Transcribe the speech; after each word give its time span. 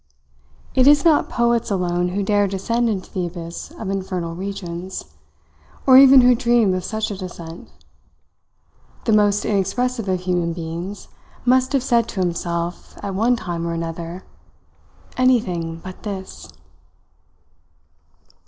It 0.73 0.87
is 0.87 1.05
not 1.05 1.29
poets 1.29 1.69
alone 1.69 2.07
who 2.07 2.23
dare 2.23 2.47
descend 2.47 2.89
into 2.89 3.11
the 3.11 3.27
abyss 3.27 3.69
of 3.77 3.91
infernal 3.91 4.33
regions, 4.33 5.05
or 5.85 5.95
even 5.95 6.21
who 6.21 6.33
dream 6.33 6.73
of 6.73 6.83
such 6.83 7.11
a 7.11 7.15
descent. 7.15 7.69
The 9.05 9.11
most 9.11 9.45
inexpressive 9.45 10.09
of 10.09 10.21
human 10.21 10.53
beings 10.53 11.07
must 11.45 11.71
have 11.73 11.83
said 11.83 12.07
to 12.09 12.19
himself, 12.19 12.95
at 13.03 13.13
one 13.13 13.35
time 13.35 13.67
or 13.67 13.73
another: 13.75 14.23
"Anything 15.17 15.77
but 15.83 16.01
this!" 16.01 16.51